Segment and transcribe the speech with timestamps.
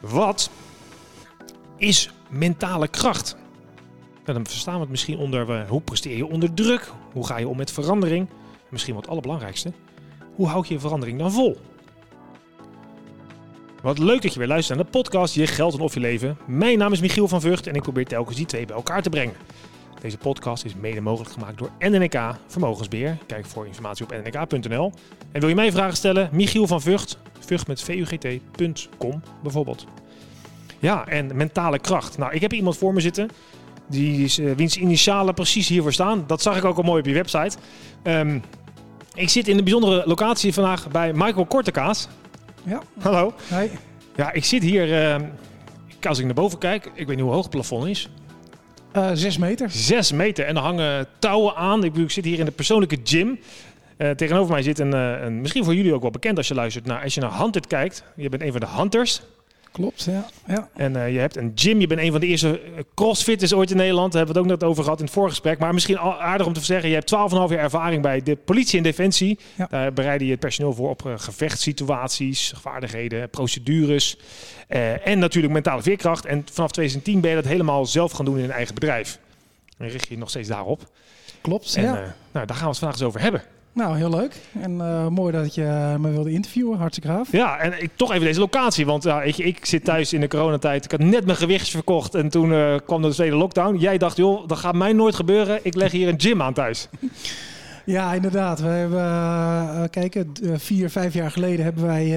[0.00, 0.50] Wat
[1.76, 3.36] is mentale kracht?
[4.24, 6.92] Nou, dan verstaan we het misschien onder eh, hoe presteer je onder druk?
[7.12, 8.28] Hoe ga je om met verandering?
[8.68, 9.72] Misschien wat allerbelangrijkste,
[10.34, 11.58] hoe houd je verandering dan vol?
[13.82, 16.38] Wat leuk dat je weer luistert naar de podcast Je Geld en Of Je Leven.
[16.46, 19.10] Mijn naam is Michiel van Vught en ik probeer telkens die twee bij elkaar te
[19.10, 19.34] brengen.
[20.00, 23.18] Deze podcast is mede mogelijk gemaakt door NNK Vermogensbeheer.
[23.26, 24.92] Kijk voor informatie op nnk.nl.
[25.32, 26.28] En wil je mij vragen stellen?
[26.32, 29.86] Michiel van Vught, vught met vugt.com bijvoorbeeld.
[30.78, 32.18] Ja, en mentale kracht.
[32.18, 33.28] Nou, ik heb iemand voor me zitten.
[33.88, 36.24] Die is, uh, wiens initialen precies hiervoor staan.
[36.26, 37.56] Dat zag ik ook al mooi op je website.
[38.02, 38.42] Um,
[39.14, 42.08] ik zit in een bijzondere locatie vandaag bij Michael Kortekaas.
[42.62, 42.82] Ja.
[42.98, 43.32] Hallo.
[43.42, 43.70] Hey.
[44.16, 45.18] Ja, ik zit hier.
[45.20, 45.28] Uh,
[46.02, 48.08] als ik naar boven kijk, ik weet niet hoe hoog het plafond is.
[48.96, 49.70] Uh, zes meter.
[49.70, 50.44] Zes meter.
[50.44, 51.84] En er hangen touwen aan.
[51.84, 53.38] Ik, zit hier in de persoonlijke gym.
[53.98, 56.86] Uh, tegenover mij zit een, een, misschien voor jullie ook wel bekend als je luistert
[56.86, 58.04] naar, als je naar Hunted kijkt.
[58.16, 59.22] Je bent een van de hunters.
[59.72, 60.26] Klopt, ja.
[60.46, 60.68] ja.
[60.74, 61.80] En uh, je hebt een gym.
[61.80, 62.60] Je bent een van de eerste
[62.94, 64.12] crossfitters ooit in Nederland.
[64.12, 65.58] Daar hebben we het ook net over gehad in het voorgesprek.
[65.58, 66.88] Maar misschien aardig om te zeggen.
[66.88, 69.38] Je hebt 12,5 jaar ervaring bij de politie en defensie.
[69.54, 69.66] Ja.
[69.66, 74.16] Daar bereid je het personeel voor op uh, gevechtssituaties, vaardigheden, procedures.
[74.68, 76.26] Uh, en natuurlijk mentale veerkracht.
[76.26, 79.18] En vanaf 2010 ben je dat helemaal zelf gaan doen in een eigen bedrijf.
[79.78, 80.88] En richt je je nog steeds daarop.
[81.40, 82.14] Klopt, en, ja.
[82.32, 83.42] nou, daar gaan we het vandaag eens over hebben.
[83.72, 84.34] Nou, heel leuk.
[84.60, 86.78] En uh, mooi dat je me wilde interviewen.
[86.78, 87.32] Hartstikke gaaf.
[87.32, 88.86] Ja, en ik, toch even deze locatie.
[88.86, 90.84] Want uh, ik, ik, zit thuis in de coronatijd.
[90.84, 92.14] Ik had net mijn gewicht verkocht.
[92.14, 93.76] En toen uh, kwam de tweede lockdown.
[93.76, 95.60] Jij dacht, joh, dat gaat mij nooit gebeuren.
[95.62, 96.88] Ik leg hier een gym aan thuis.
[97.84, 98.60] Ja, inderdaad.
[98.60, 102.08] We hebben, kijken, vier, vijf jaar geleden hebben wij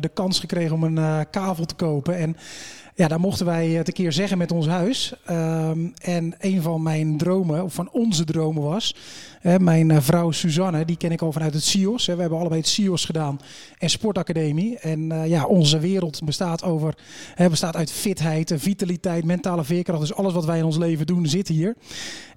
[0.00, 2.16] de kans gekregen om een kavel te kopen.
[2.16, 2.36] En
[2.96, 5.14] ja, daar mochten wij het een keer zeggen met ons huis.
[5.30, 8.94] Um, en een van mijn dromen, of van onze dromen was...
[9.46, 12.06] Hè, mijn uh, vrouw Suzanne, die ken ik al vanuit het CIOS.
[12.06, 12.14] Hè.
[12.14, 13.40] We hebben allebei het CIOS gedaan
[13.78, 14.78] en Sportacademie.
[14.78, 16.94] En uh, ja, onze wereld bestaat, over,
[17.34, 20.00] hè, bestaat uit fitheid, vitaliteit, mentale veerkracht.
[20.00, 21.74] Dus alles wat wij in ons leven doen zit hier.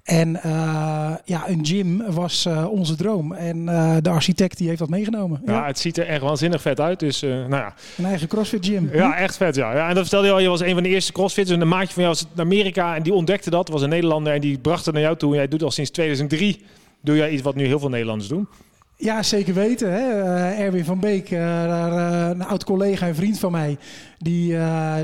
[0.02, 3.32] En uh, ja, een gym was uh, onze droom.
[3.32, 3.64] En
[4.02, 5.42] de architect die heeft dat meegenomen.
[5.44, 7.00] Ja, ja, het ziet er echt waanzinnig vet uit.
[7.00, 7.74] Dus, nou ja.
[7.98, 8.90] Een eigen CrossFit gym.
[8.92, 9.54] Ja, echt vet.
[9.54, 9.74] Ja.
[9.74, 11.56] ja en dat vertelde je al, je was een van de eerste CrossFitters.
[11.56, 13.68] En een maatje van jou was in Amerika en die ontdekte dat.
[13.68, 15.30] was een Nederlander en die bracht het naar jou toe.
[15.30, 16.60] En jij doet al sinds 2003
[17.00, 18.48] doe jij iets wat nu heel veel Nederlanders doen.
[18.96, 19.92] Ja, zeker weten.
[19.92, 20.22] Hè?
[20.22, 23.78] Uh, Erwin van Beek, uh, daar, uh, een oud collega en vriend van mij,
[24.18, 24.56] die,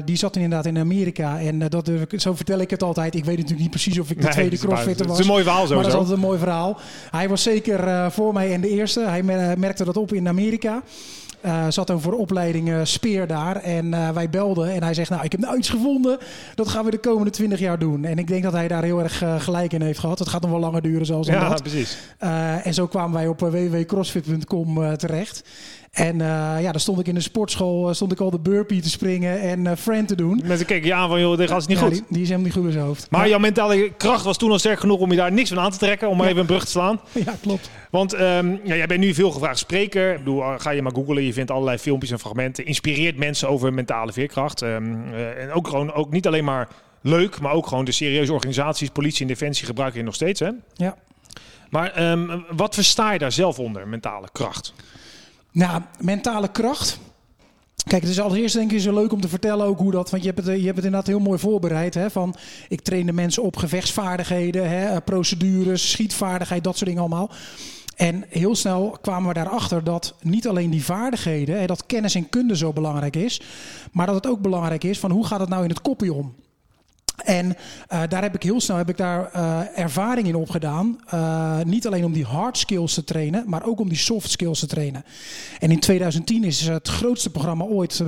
[0.05, 1.41] die zat inderdaad in Amerika.
[1.41, 3.15] En dat, zo vertel ik het altijd.
[3.15, 5.17] Ik weet natuurlijk niet precies of ik de nee, tweede crossfitter was.
[5.17, 5.75] Het is een mooi verhaal zo.
[5.75, 6.79] Maar dat is altijd een mooi verhaal.
[7.11, 9.01] Hij was zeker voor mij en de eerste.
[9.01, 9.23] Hij
[9.57, 10.83] merkte dat op in Amerika.
[11.47, 13.57] Uh, zat dan voor opleiding uh, Speer daar.
[13.57, 16.19] En uh, wij belden en hij zegt, nou, ik heb nou iets gevonden.
[16.55, 18.05] Dat gaan we de komende 20 jaar doen.
[18.05, 20.19] En ik denk dat hij daar heel erg gelijk in heeft gehad.
[20.19, 21.63] Het gaat nog wel langer duren zoals ja, dat.
[21.63, 21.97] precies.
[22.63, 25.45] en zo kwamen wij op www.crossfit.com terecht.
[25.97, 28.91] En uh, ja, dan stond ik in de sportschool, stond ik al de burpee te
[28.91, 30.43] springen en uh, friend te doen.
[30.45, 31.93] Mensen keken je aan van, joh, dit gaat niet ja, goed.
[31.93, 33.11] Die, die, is helemaal niet goed in zijn hoofd.
[33.11, 33.29] Maar ja.
[33.29, 35.79] jouw mentale kracht was toen al sterk genoeg om je daar niks van aan te
[35.79, 36.09] trekken.
[36.09, 37.01] Om maar even een brug te slaan.
[37.25, 37.71] Ja, klopt.
[37.91, 40.13] Want um, ja, jij bent nu veel gevraagd spreker.
[40.13, 42.67] Ik bedoel, ga je maar googlen, je vindt allerlei filmpjes en fragmenten.
[42.67, 44.63] Inspireert mensen over mentale veerkracht.
[44.63, 46.69] Um, uh, en ook gewoon, ook niet alleen maar
[47.01, 50.51] leuk, maar ook gewoon de serieuze organisaties, politie en defensie gebruiken je nog steeds, hè?
[50.75, 50.97] Ja.
[51.71, 54.75] Maar um, wat versta je daar zelf onder, mentale kracht?
[55.57, 56.99] Nou, mentale kracht.
[57.87, 60.11] Kijk, het is allereerst denk ik zo leuk om te vertellen ook hoe dat...
[60.11, 61.95] Want je hebt het, je hebt het inderdaad heel mooi voorbereid.
[61.95, 62.35] Hè, van,
[62.69, 67.31] ik train de mensen op gevechtsvaardigheden, hè, procedures, schietvaardigheid, dat soort dingen allemaal.
[67.97, 71.61] En heel snel kwamen we daarachter dat niet alleen die vaardigheden...
[71.61, 73.41] Hè, dat kennis en kunde zo belangrijk is...
[73.93, 76.35] maar dat het ook belangrijk is van hoe gaat het nou in het kopje om...
[77.25, 81.01] En uh, daar heb ik heel snel heb ik daar uh, ervaring in opgedaan.
[81.15, 84.59] Uh, niet alleen om die hard skills te trainen, maar ook om die soft skills
[84.59, 85.05] te trainen.
[85.59, 88.03] En in 2010 is het grootste programma ooit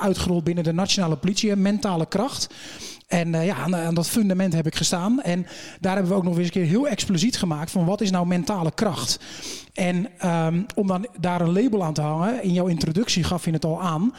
[0.00, 2.48] uitgerold binnen de nationale politie, mentale kracht.
[3.06, 5.22] En ja, aan, dat fundament heb ik gestaan.
[5.22, 5.46] En
[5.80, 8.26] daar hebben we ook nog eens een keer heel expliciet gemaakt van wat is nou
[8.26, 9.18] mentale kracht.
[9.74, 13.50] En um, om dan daar een label aan te hangen, in jouw introductie gaf je
[13.50, 14.12] het al aan.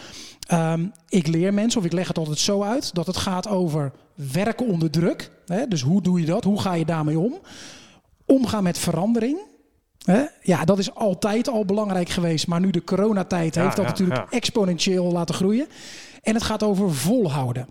[0.54, 3.92] Um, ik leer mensen, of ik leg het altijd zo uit, dat het gaat over
[4.14, 5.32] werken onder druk.
[5.46, 5.68] Hè?
[5.68, 6.44] Dus hoe doe je dat?
[6.44, 7.40] Hoe ga je daarmee om?
[8.26, 9.40] Omgaan met verandering.
[10.04, 10.24] Hè?
[10.42, 12.48] Ja, dat is altijd al belangrijk geweest.
[12.48, 14.38] Maar nu de coronatijd heeft dat ja, natuurlijk ja.
[14.38, 15.68] exponentieel laten groeien.
[16.22, 17.68] En het gaat over volhouden.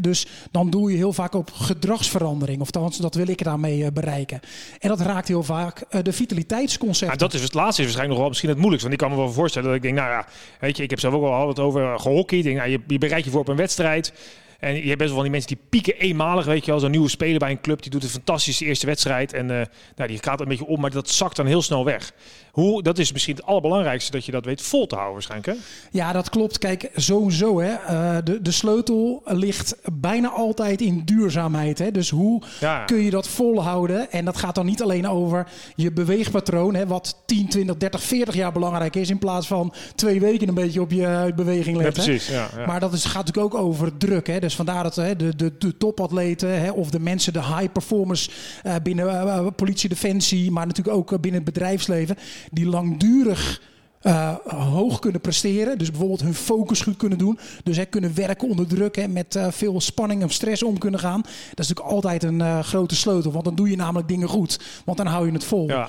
[0.00, 2.60] Dus dan doe je heel vaak op gedragsverandering.
[2.60, 4.40] Of althans, dat wil ik daarmee uh, bereiken.
[4.78, 7.18] En dat raakt heel vaak uh, de vitaliteitsconcepten.
[7.18, 8.90] Ja, dat is het laatste is waarschijnlijk nog wel misschien het moeilijkste.
[8.90, 10.26] Want ik kan me wel voorstellen dat ik denk, nou ja,
[10.60, 12.44] weet je, ik heb zelf ook al wat over gehockeyd.
[12.44, 14.12] Nou, je, je bereidt je voor op een wedstrijd.
[14.62, 16.80] En je hebt best wel van die mensen die pieken eenmalig, weet je wel.
[16.80, 19.32] Zo'n nieuwe speler bij een club, die doet een fantastische eerste wedstrijd.
[19.32, 19.60] En uh,
[19.96, 22.12] nou, die gaat een beetje om, maar dat zakt dan heel snel weg.
[22.52, 25.64] Hoe, dat is misschien het allerbelangrijkste, dat je dat weet vol te houden waarschijnlijk, hè?
[25.98, 26.58] Ja, dat klopt.
[26.58, 27.70] Kijk, sowieso, hè.
[27.70, 31.90] Uh, de, de sleutel ligt bijna altijd in duurzaamheid, hè.
[31.90, 32.84] Dus hoe ja.
[32.84, 34.10] kun je dat volhouden?
[34.10, 38.34] En dat gaat dan niet alleen over je beweegpatroon, hè, wat 10, 20, 30, 40
[38.34, 42.02] jaar belangrijk is, in plaats van twee weken een beetje op je beweging letten.
[42.02, 42.34] Ja, precies.
[42.34, 42.66] Ja, ja.
[42.66, 44.40] Maar dat is, gaat natuurlijk ook over druk, hè.
[44.40, 48.30] Dus vandaar dat hè, de, de, de topatleten hè, of de mensen, de high performers
[48.66, 52.16] uh, binnen uh, politie, defensie, maar natuurlijk ook binnen het bedrijfsleven,
[52.50, 53.60] die langdurig
[54.02, 55.78] uh, hoog kunnen presteren.
[55.78, 57.38] Dus bijvoorbeeld hun focus goed kunnen doen.
[57.64, 61.00] Dus hè, kunnen werken onder druk en met uh, veel spanning of stress om kunnen
[61.00, 61.20] gaan.
[61.20, 63.32] Dat is natuurlijk altijd een uh, grote sleutel.
[63.32, 64.60] Want dan doe je namelijk dingen goed.
[64.84, 65.68] Want dan hou je het vol.
[65.68, 65.88] Ja.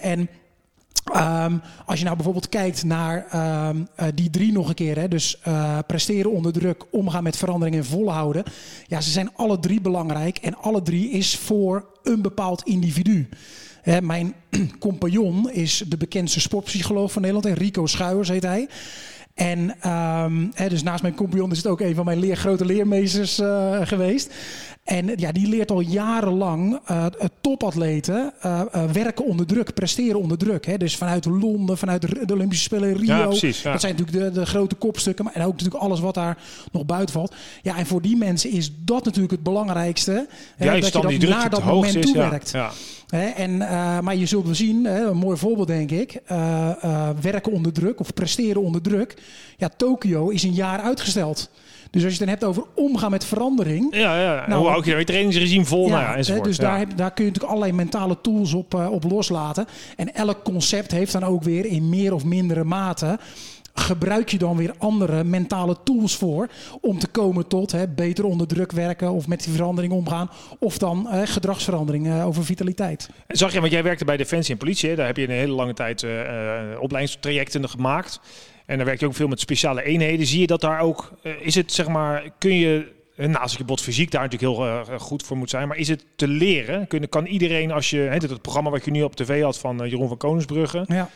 [0.00, 0.28] en
[1.16, 3.26] Um, als je nou bijvoorbeeld kijkt naar
[3.68, 7.36] um, uh, die drie nog een keer, hè, dus uh, presteren onder druk, omgaan met
[7.36, 8.42] verandering en volhouden.
[8.86, 13.28] Ja, ze zijn alle drie belangrijk en alle drie is voor een bepaald individu.
[13.82, 14.34] Hè, mijn
[14.78, 18.68] compagnon is de bekendste sportpsycholoog van Nederland, Rico Schuijers heet hij.
[19.34, 22.64] En um, hè, dus naast mijn compagnon is het ook een van mijn leer, grote
[22.64, 24.34] leermeesters uh, geweest.
[24.90, 27.06] En ja, die leert al jarenlang uh,
[27.40, 30.66] topatleten uh, werken onder druk, presteren onder druk.
[30.66, 30.76] Hè.
[30.76, 33.16] Dus vanuit Londen, vanuit de Olympische Spelen Rio.
[33.16, 33.72] Ja, precies, ja.
[33.72, 35.24] Dat zijn natuurlijk de, de grote kopstukken.
[35.24, 36.38] Maar, en ook natuurlijk alles wat daar
[36.72, 37.34] nog buiten valt.
[37.62, 40.26] Ja, en voor die mensen is dat natuurlijk het belangrijkste.
[40.58, 42.50] Juist hè, dat je dat naar dat moment toewerkt.
[42.50, 42.70] Ja.
[43.08, 43.56] Hè, en,
[44.04, 46.22] maar je zult wel zien, hè, een mooi voorbeeld denk ik.
[47.20, 49.22] Werken onder druk of presteren onder druk.
[49.56, 51.50] Ja, Tokio is een jaar uitgesteld.
[51.90, 53.94] Dus als je het dan hebt over omgaan met verandering.
[53.94, 54.44] Ja, ja.
[54.46, 55.88] Nou, hoe hou je je trainingsregime vol?
[55.88, 56.44] Ja, nou enzovoort.
[56.44, 56.62] Dus ja.
[56.62, 59.66] daar, heb, daar kun je natuurlijk allerlei mentale tools op, uh, op loslaten.
[59.96, 63.18] En elk concept heeft dan ook weer in meer of mindere mate
[63.74, 66.48] gebruik je dan weer andere mentale tools voor
[66.80, 70.78] om te komen tot hè, beter onder druk werken of met die verandering omgaan of
[70.78, 73.10] dan eh, gedragsverandering uh, over vitaliteit.
[73.28, 74.96] Zag je, want jij werkte bij Defensie en Politie, hè?
[74.96, 76.10] daar heb je een hele lange tijd uh,
[76.80, 78.20] opleidingstrajecten gemaakt
[78.70, 80.26] en daar werk je ook veel met speciale eenheden.
[80.26, 84.10] Zie je dat daar ook, is het zeg maar, kun je naast je bot fysiek
[84.10, 85.68] daar natuurlijk heel uh, goed voor moet zijn.
[85.68, 86.86] Maar is het te leren?
[86.86, 89.88] Kun, kan iedereen, als je het, het programma wat je nu op tv had van
[89.88, 90.84] Jeroen van Koningsbrugge.
[90.86, 91.10] Ja.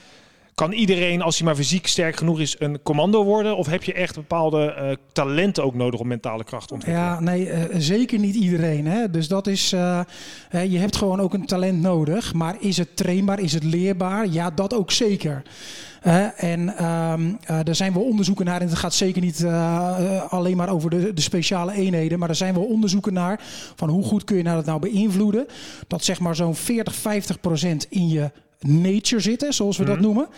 [0.55, 3.57] Kan iedereen, als hij maar fysiek sterk genoeg is, een commando worden?
[3.57, 7.09] Of heb je echt bepaalde uh, talenten ook nodig om mentale kracht te ontwikkelen?
[7.09, 8.87] Ja, nee, uh, zeker niet iedereen.
[8.87, 9.11] Hè?
[9.11, 10.01] Dus dat is, uh,
[10.51, 12.35] je hebt gewoon ook een talent nodig.
[12.35, 13.41] Maar is het trainbaar?
[13.41, 14.27] Is het leerbaar?
[14.29, 15.43] Ja, dat ook zeker.
[16.37, 18.61] En um, uh, daar zijn wel onderzoeken naar.
[18.61, 19.45] En het gaat zeker niet
[20.29, 22.19] alleen maar over de, de, speciale eenheden.
[22.19, 23.41] Maar er zijn wel onderzoeken naar.
[23.75, 25.47] Van hoe goed kun je nou dat nou beïnvloeden.
[25.87, 28.31] Dat zeg maar zo'n 40, 50 procent in je
[28.61, 30.29] nature zitten, zoals we dat noemen.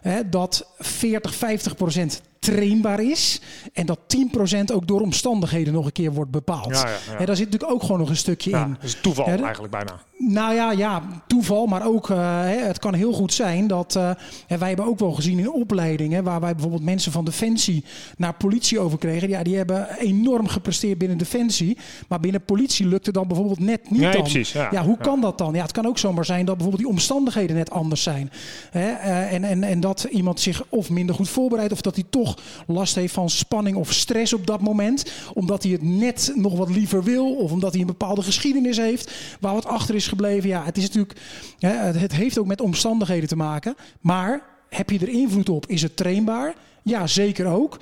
[0.00, 3.40] Hè, dat 40, 50 procent trainbaar is.
[3.72, 6.74] En dat 10% ook door omstandigheden nog een keer wordt bepaald.
[6.74, 7.18] Ja, ja, ja.
[7.18, 8.72] En daar zit natuurlijk ook gewoon nog een stukje ja, in.
[8.72, 10.00] Dat is toeval eigenlijk bijna.
[10.24, 11.66] Nou ja, ja, toeval.
[11.66, 13.94] Maar ook, uh, het kan heel goed zijn dat...
[13.96, 14.10] Uh,
[14.58, 16.24] wij hebben ook wel gezien in opleidingen...
[16.24, 17.84] waar wij bijvoorbeeld mensen van Defensie
[18.16, 19.28] naar politie over kregen.
[19.28, 21.78] Ja, die hebben enorm gepresteerd binnen Defensie.
[22.08, 24.10] Maar binnen politie lukte dan bijvoorbeeld net niet dan.
[24.10, 25.54] Precies, ja, ja, hoe kan dat dan?
[25.54, 28.30] Ja, het kan ook zomaar zijn dat bijvoorbeeld die omstandigheden net anders zijn.
[28.70, 28.88] Hè?
[28.88, 31.72] Uh, en, en, en dat iemand zich of minder goed voorbereidt...
[31.72, 32.31] of dat hij toch
[32.66, 35.12] last heeft van spanning of stress op dat moment.
[35.34, 37.34] Omdat hij het net nog wat liever wil.
[37.34, 40.48] Of omdat hij een bepaalde geschiedenis heeft waar wat achter is gebleven.
[40.48, 41.20] Ja, het is natuurlijk.
[41.58, 43.76] Het heeft ook met omstandigheden te maken.
[44.00, 45.66] Maar heb je er invloed op?
[45.66, 46.54] Is het trainbaar?
[46.82, 47.78] Ja, zeker ook.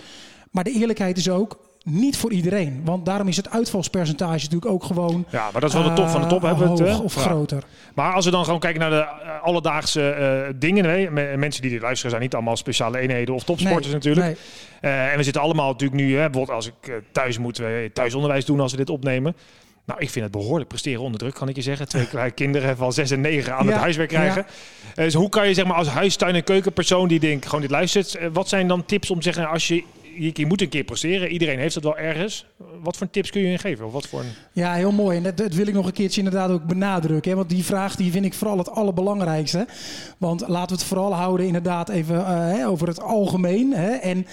[0.51, 1.59] Maar de eerlijkheid is ook.
[1.85, 2.81] Niet voor iedereen.
[2.85, 5.25] Want daarom is het uitvalspercentage natuurlijk ook gewoon.
[5.31, 6.43] Ja, maar dat is wel de top van de top.
[6.43, 7.21] hebben we het, of ja.
[7.21, 7.65] groter.
[7.95, 10.17] Maar als we dan gewoon kijken naar de uh, alledaagse
[10.49, 10.85] uh, dingen.
[10.85, 14.27] Nee, mensen die dit luisteren zijn niet allemaal speciale eenheden of topsporters nee, natuurlijk.
[14.27, 14.93] Nee.
[14.93, 18.61] Uh, en we zitten allemaal natuurlijk nu, hè, bijvoorbeeld als ik thuis moet, thuisonderwijs doen
[18.61, 19.37] als we dit opnemen.
[19.85, 21.89] Nou, ik vind het behoorlijk presteren onder druk, kan ik je zeggen.
[21.89, 24.47] Twee kleine kinderen van 6 en 9 aan Ja, het huiswerk krijgen.
[24.47, 27.71] Uh, dus hoe kan je zeg maar als huistuin- en keukenpersoon die denkt, gewoon dit
[27.71, 28.19] luistert.
[28.33, 29.85] Wat zijn dan tips om te zeggen, als je,
[30.17, 31.29] je, moet een keer presteren.
[31.29, 32.47] Iedereen heeft dat wel ergens.
[32.83, 33.87] Wat voor tips kun je geven?
[33.87, 34.33] Of wat voor een...
[34.53, 35.17] Ja, heel mooi.
[35.17, 37.31] En dat, dat, wil ik nog een keertje inderdaad ook benadrukken.
[37.31, 37.37] Hè?
[37.37, 39.67] Want die vraag die vind ik vooral het allerbelangrijkste.
[40.19, 43.73] Want laten we het vooral houden inderdaad even hè, over het algemeen.
[43.73, 43.91] Hè?
[43.91, 44.27] En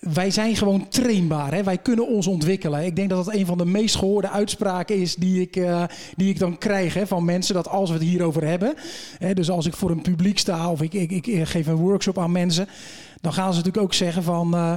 [0.00, 1.54] wij zijn gewoon trainbaar.
[1.54, 1.62] Hè?
[1.62, 2.84] Wij kunnen ons ontwikkelen.
[2.84, 5.84] Ik denk dat dat een van de meest gehoorde uitspraken is die ik, uh,
[6.16, 7.54] die ik dan krijg hè, van mensen.
[7.54, 8.74] Dat als we het hierover hebben.
[9.18, 12.18] Hè, dus als ik voor een publiek sta of ik, ik, ik, geef een workshop
[12.18, 12.68] aan mensen.
[13.20, 14.54] Dan gaan ze natuurlijk ook zeggen van...
[14.54, 14.72] Uh,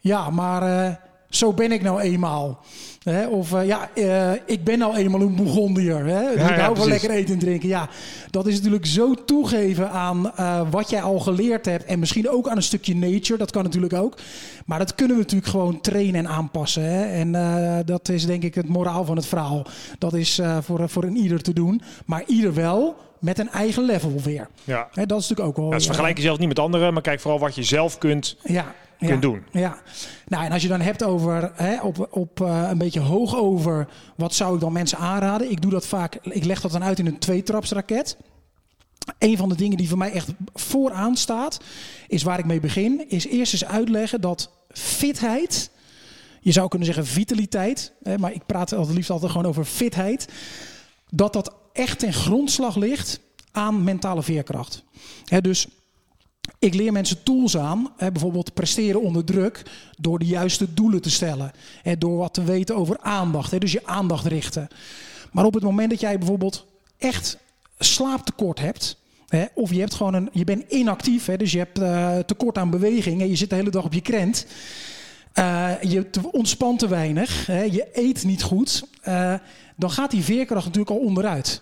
[0.00, 1.00] ja, maar...
[1.28, 2.60] Zo ben ik nou eenmaal.
[3.02, 3.26] Hè?
[3.26, 6.04] Of uh, ja, uh, ik ben nou eenmaal een Bourgondier.
[6.06, 6.20] Hè?
[6.20, 7.68] Ja, ik hou ja, van lekker eten en drinken.
[7.68, 7.88] Ja,
[8.30, 11.84] dat is natuurlijk zo toegeven aan uh, wat jij al geleerd hebt.
[11.84, 13.38] En misschien ook aan een stukje nature.
[13.38, 14.18] Dat kan natuurlijk ook.
[14.66, 16.82] Maar dat kunnen we natuurlijk gewoon trainen en aanpassen.
[16.82, 17.04] Hè?
[17.04, 17.32] En
[17.86, 19.66] dat is denk ik het moraal van het verhaal.
[19.98, 21.82] Dat is voor, voor een ieder te doen.
[22.06, 24.48] Maar ieder wel met een eigen level weer.
[24.64, 24.88] Ja.
[24.92, 25.70] Dat is natuurlijk ook wel...
[25.70, 28.74] Ja, dus vergelijk jezelf niet met anderen, maar kijk vooral wat je zelf kunt, ja,
[28.98, 29.42] kunt ja, doen.
[29.50, 29.78] Ja,
[30.26, 33.88] nou en als je dan hebt over hè, op, op uh, een beetje hoog over
[34.16, 35.50] wat zou ik dan mensen aanraden?
[35.50, 38.16] Ik doe dat vaak, ik leg dat dan uit in een tweetrapsraket.
[39.18, 41.60] Een van de dingen die voor mij echt vooraan staat,
[42.06, 45.70] is waar ik mee begin, is eerst eens uitleggen dat fitheid,
[46.40, 50.28] je zou kunnen zeggen vitaliteit, hè, maar ik praat altijd liefst altijd gewoon over fitheid,
[51.10, 53.20] dat dat echt ten grondslag ligt
[53.52, 54.84] aan mentale veerkracht.
[55.24, 55.66] Hè, dus
[56.58, 59.62] ik leer mensen tools aan, bijvoorbeeld presteren onder druk,
[59.98, 61.52] door de juiste doelen te stellen.
[61.98, 64.68] Door wat te weten over aandacht, dus je aandacht richten.
[65.32, 66.66] Maar op het moment dat jij bijvoorbeeld
[66.98, 67.38] echt
[67.78, 68.96] slaaptekort hebt,
[69.54, 73.20] of je, hebt gewoon een, je bent inactief, dus je hebt uh, tekort aan beweging
[73.20, 74.46] en je zit de hele dag op je krent.
[75.38, 79.34] Uh, je ontspant te weinig, je eet niet goed, uh,
[79.76, 81.60] dan gaat die veerkracht natuurlijk al onderuit.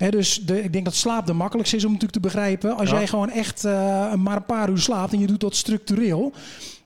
[0.00, 2.76] He, dus de, ik denk dat slaap de makkelijkste is om natuurlijk te begrijpen.
[2.76, 2.96] Als ja.
[2.96, 6.32] jij gewoon echt uh, maar een paar uur slaapt en je doet dat structureel.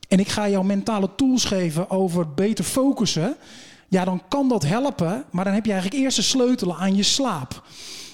[0.09, 3.37] En ik ga jou mentale tools geven over beter focussen.
[3.89, 5.25] Ja, dan kan dat helpen.
[5.31, 7.63] Maar dan heb je eigenlijk eerst de sleutel aan je slaap.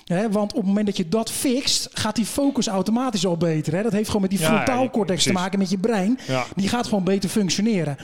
[0.05, 3.75] He, want op het moment dat je dat fixt, gaat die focus automatisch al beter.
[3.75, 6.19] He, dat heeft gewoon met die frontaalcortex ja, te maken, met je brein.
[6.57, 7.97] Die gaat gewoon beter functioneren.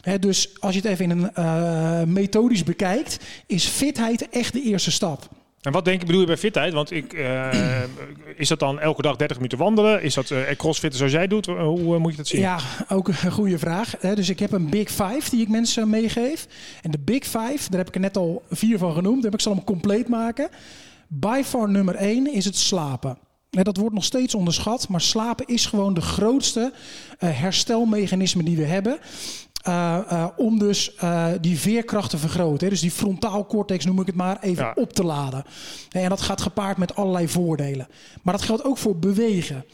[0.00, 4.62] He, dus als je het even in een uh, methodisch bekijkt, is fitheid echt de
[4.62, 5.28] eerste stap.
[5.62, 6.72] En wat denk je, bedoel je bij fitheid?
[6.72, 7.82] Want ik, uh,
[8.36, 10.02] is dat dan elke dag 30 minuten wandelen?
[10.02, 10.40] Is dat uh,
[10.90, 11.46] zoals jij doet?
[11.46, 12.40] Hoe uh, moet je dat zien?
[12.40, 13.96] Ja, ook een goede vraag.
[13.96, 16.46] Dus ik heb een Big Five die ik mensen meegeef.
[16.82, 19.24] En de Big Five, daar heb ik er net al vier van genoemd.
[19.24, 20.48] Heb ik ze allemaal compleet maken.
[21.08, 23.18] By far nummer één is het slapen.
[23.50, 26.72] Dat wordt nog steeds onderschat, maar slapen is gewoon de grootste
[27.18, 28.98] herstelmechanisme die we hebben.
[29.68, 32.64] Uh, uh, om dus uh, die veerkracht te vergroten.
[32.64, 32.68] Hè?
[32.68, 34.72] Dus die frontaal cortex, noem ik het maar, even ja.
[34.74, 35.44] op te laden.
[35.90, 37.88] En dat gaat gepaard met allerlei voordelen.
[38.22, 39.64] Maar dat geldt ook voor bewegen.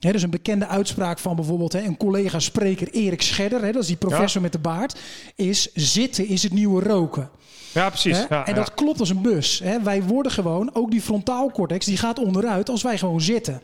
[0.00, 3.88] He, dus een bekende uitspraak van bijvoorbeeld he, een collega-spreker Erik Scherder, he, dat is
[3.88, 4.40] die professor ja.
[4.40, 4.98] met de baard,
[5.34, 7.30] is zitten is het nieuwe roken.
[7.72, 8.26] Ja, precies.
[8.28, 8.74] Ja, en dat ja.
[8.74, 9.62] klopt als een bus.
[9.82, 13.62] Wij worden gewoon, ook die frontaal cortex, die gaat onderuit als wij gewoon zitten.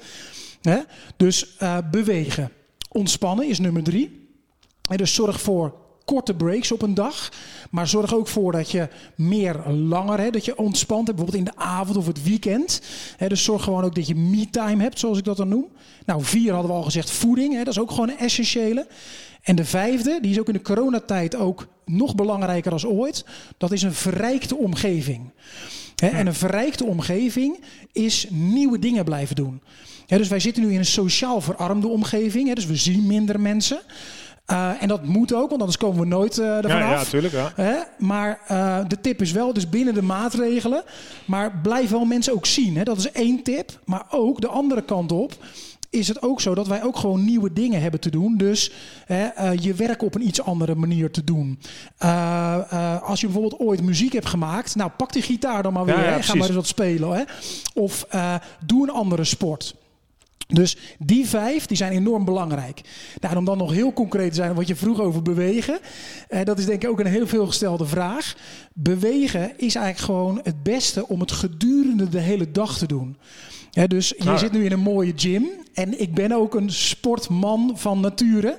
[1.16, 2.50] Dus uh, bewegen.
[2.88, 4.25] Ontspannen is nummer drie.
[4.88, 5.74] En dus zorg voor
[6.04, 7.28] korte breaks op een dag.
[7.70, 11.18] Maar zorg ook voor dat je meer langer, hè, dat je ontspant hebt.
[11.18, 12.82] Bijvoorbeeld in de avond of het weekend.
[13.16, 15.66] Hè, dus zorg gewoon ook dat je me-time hebt, zoals ik dat dan noem.
[16.06, 17.52] Nou, vier hadden we al gezegd, voeding.
[17.52, 18.86] Hè, dat is ook gewoon een essentiële.
[19.42, 23.24] En de vijfde, die is ook in de coronatijd ook nog belangrijker als ooit.
[23.58, 25.30] Dat is een verrijkte omgeving.
[25.96, 27.60] Hè, en een verrijkte omgeving
[27.92, 29.62] is nieuwe dingen blijven doen.
[30.06, 32.48] Hè, dus wij zitten nu in een sociaal verarmde omgeving.
[32.48, 33.80] Hè, dus we zien minder mensen.
[34.50, 37.02] Uh, en dat moet ook, want anders komen we nooit uh, ervan ja, af.
[37.02, 37.34] Ja, tuurlijk.
[37.34, 37.52] Ja.
[37.54, 37.74] Hè?
[37.98, 40.82] Maar uh, de tip is wel, dus binnen de maatregelen.
[41.24, 42.76] Maar blijf wel mensen ook zien.
[42.76, 42.82] Hè?
[42.82, 43.78] Dat is één tip.
[43.84, 45.32] Maar ook de andere kant op
[45.90, 48.36] is het ook zo dat wij ook gewoon nieuwe dingen hebben te doen.
[48.36, 48.72] Dus
[49.06, 51.58] hè, uh, je werk op een iets andere manier te doen.
[52.02, 55.84] Uh, uh, als je bijvoorbeeld ooit muziek hebt gemaakt, nou pak die gitaar dan maar
[55.84, 55.94] weer.
[55.94, 57.12] Ja, ja, Ga maar eens wat spelen.
[57.12, 57.22] Hè?
[57.74, 58.06] Of
[58.66, 59.74] doe een andere sport.
[60.46, 62.80] Dus die vijf die zijn enorm belangrijk.
[63.20, 65.78] Nou, om dan nog heel concreet te zijn, wat je vroeg over bewegen.
[66.28, 68.34] Eh, dat is denk ik ook een heel veelgestelde vraag.
[68.74, 73.16] Bewegen is eigenlijk gewoon het beste om het gedurende de hele dag te doen.
[73.86, 74.38] Dus je Ah.
[74.38, 75.46] zit nu in een mooie gym.
[75.74, 78.58] En ik ben ook een sportman van nature.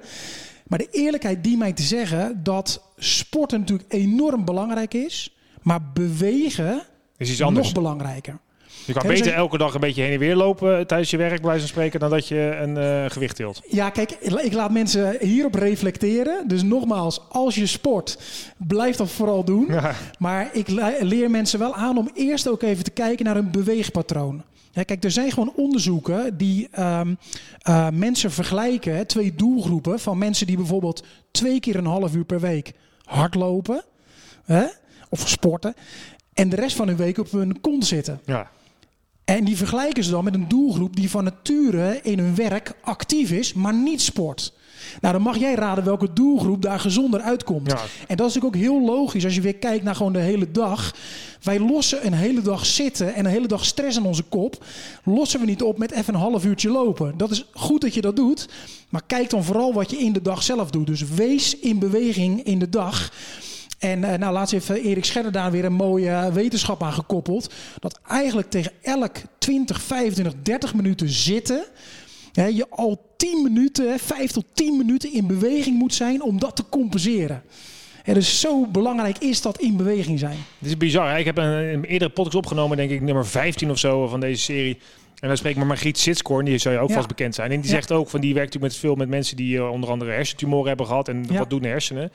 [0.67, 5.35] Maar de eerlijkheid die mij te zeggen dat sporten natuurlijk enorm belangrijk is.
[5.61, 6.81] Maar bewegen
[7.17, 7.65] Is iets anders.
[7.65, 8.39] nog belangrijker.
[8.87, 11.59] Je kan beter elke dag een beetje heen en weer lopen tijdens je werk, bij
[11.59, 13.61] spreken, dan dat je een eh, gewicht tilt.
[13.69, 16.47] Ja, kijk, ik laat mensen hierop reflecteren.
[16.47, 18.19] Dus nogmaals, als je sport,
[18.57, 19.65] blijf dat vooral doen.
[19.69, 19.93] Ja.
[20.19, 23.51] Maar ik le- leer mensen wel aan om eerst ook even te kijken naar hun
[23.51, 24.43] beweegpatroon.
[24.71, 27.13] Ja, kijk, er zijn gewoon onderzoeken die ehm,
[27.61, 32.25] eh, mensen vergelijken, hè, twee doelgroepen van mensen die bijvoorbeeld twee keer een half uur
[32.25, 33.83] per week hardlopen
[34.45, 34.65] hè,
[35.09, 35.73] of sporten.
[36.33, 38.19] En de rest van hun week op hun kont zitten.
[38.25, 38.49] Ja.
[39.27, 43.31] En die vergelijken ze dan met een doelgroep die van nature in hun werk actief
[43.31, 44.53] is, maar niet sport.
[45.01, 47.71] Nou, dan mag jij raden welke doelgroep daar gezonder uitkomt.
[47.71, 47.77] Ja.
[48.07, 50.51] En dat is natuurlijk ook heel logisch als je weer kijkt naar gewoon de hele
[50.51, 50.95] dag.
[51.41, 54.65] Wij lossen een hele dag zitten en een hele dag stress in onze kop.
[55.03, 57.17] Lossen we niet op met even een half uurtje lopen.
[57.17, 58.49] Dat is goed dat je dat doet.
[58.89, 60.87] Maar kijk dan vooral wat je in de dag zelf doet.
[60.87, 63.11] Dus wees in beweging in de dag.
[63.77, 67.53] En uh, nou, laatst heeft Erik Scherder daar weer een mooie uh, wetenschap aan gekoppeld.
[67.79, 71.63] Dat eigenlijk tegen elk 20, 25, 30 minuten zitten.
[72.33, 76.55] Hè, je al 10 minuten, 5 tot 10 minuten in beweging moet zijn om dat
[76.55, 77.41] te compenseren.
[78.03, 80.37] En dus zo belangrijk is dat in beweging zijn.
[80.59, 81.11] Het is bizar.
[81.11, 81.17] Hè?
[81.17, 84.41] Ik heb een, een eerdere podcast opgenomen, denk ik, nummer 15 of zo van deze
[84.41, 84.77] serie.
[85.19, 86.95] En dan spreek ik met Margriet Sitskoorn, die zou je ook Ja.
[86.95, 87.51] vast bekend zijn.
[87.51, 87.75] En die Ja.
[87.75, 90.67] zegt ook van die werkt natuurlijk met veel met mensen die uh, onder andere hersentumoren
[90.67, 91.07] hebben gehad.
[91.07, 91.37] En Ja.
[91.37, 92.11] wat doen de hersenen?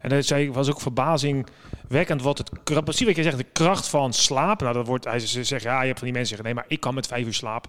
[0.00, 2.50] En dat zei, was ook verbazingwekkend wat het
[2.84, 4.60] precies wat je zegt, de kracht van slaap.
[4.60, 6.64] Nou, dat wordt, hij ze zegt, ja, je hebt van die mensen zeggen, nee, maar
[6.72, 7.66] ik kan met vijf uur slaap.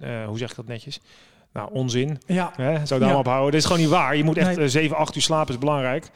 [0.00, 1.00] Eh, hoe zeg ik dat netjes?
[1.52, 2.18] Nou, onzin.
[2.26, 2.86] Ja, Hè?
[2.86, 3.18] Zou daar Ja.
[3.18, 3.50] op houden.
[3.50, 4.16] Dat is gewoon niet waar.
[4.16, 4.64] Je moet echt Nee.
[4.64, 6.04] eh, 7, 8 uur slapen is belangrijk.
[6.04, 6.10] En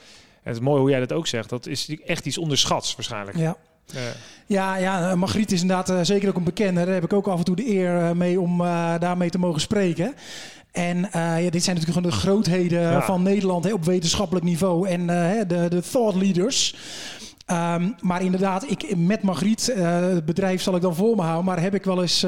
[0.53, 1.49] het is mooi hoe jij dat ook zegt.
[1.49, 3.37] Dat is echt iets onderschats waarschijnlijk.
[3.39, 3.57] ja.
[3.95, 4.01] Eh,
[4.47, 6.85] Ja, ja, Margriet is inderdaad eh, zeker ook een bekende.
[6.85, 9.39] Daar heb ik ook af en toe de eer eh, mee om eh, daarmee te
[9.39, 10.15] mogen spreken.
[10.77, 13.03] En eh, ja, dit zijn natuurlijk gewoon de grootheden Ja.
[13.03, 14.89] van Nederland hè, op wetenschappelijk niveau.
[14.89, 16.75] En eh, de, de thought leaders.
[17.47, 21.45] Ehm, maar inderdaad, ik, met Margriet, eh, het bedrijf zal ik dan voor me houden,
[21.45, 22.27] maar heb ik wel eens